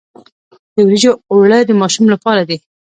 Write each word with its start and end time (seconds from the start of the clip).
د 0.73 0.77
وریجو 0.85 1.11
اوړه 1.31 1.59
د 1.65 1.71
ماشوم 1.81 2.05
لپاره 2.13 2.41
دي. 2.49 2.57